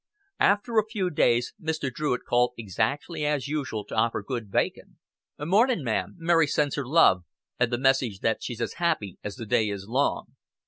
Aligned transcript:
After 0.39 0.79
a 0.79 0.83
few 0.87 1.11
days 1.11 1.53
Mr. 1.61 1.93
Druitt 1.93 2.21
called 2.27 2.53
exactly 2.57 3.23
as 3.23 3.47
usual 3.47 3.85
to 3.85 3.95
offer 3.95 4.23
good 4.23 4.49
bacon. 4.49 4.97
"Mornin', 5.37 5.83
ma'am. 5.83 6.15
Mary 6.17 6.47
sends 6.47 6.73
her 6.73 6.87
love, 6.87 7.23
and 7.59 7.71
the 7.71 7.77
message 7.77 8.21
that 8.21 8.41
she's 8.41 8.61
as 8.61 8.73
happy 8.81 9.19
as 9.23 9.35
the 9.35 9.45
day 9.45 9.69
is 9.69 9.87
long." 9.87 10.33